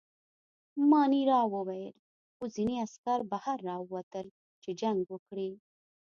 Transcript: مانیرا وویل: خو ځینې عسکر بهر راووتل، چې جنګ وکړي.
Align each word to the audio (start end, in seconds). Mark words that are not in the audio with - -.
مانیرا 0.89 1.39
وویل: 1.53 1.95
خو 2.35 2.43
ځینې 2.55 2.75
عسکر 2.85 3.19
بهر 3.31 3.57
راووتل، 3.69 4.27
چې 4.61 4.69
جنګ 4.81 4.99
وکړي. 5.09 5.49